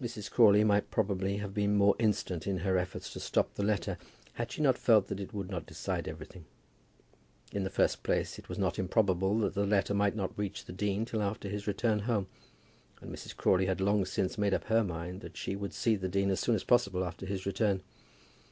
[0.00, 0.30] Mrs.
[0.30, 3.98] Crawley might probably have been more instant in her efforts to stop the letter,
[4.34, 6.44] had she not felt that it would not decide everything.
[7.50, 10.72] In the first place it was not improbable that the letter might not reach the
[10.72, 12.28] dean till after his return home,
[13.00, 13.34] and Mrs.
[13.36, 16.38] Crawley had long since made up her mind that she would see the dean as
[16.38, 17.82] soon as possible after his return.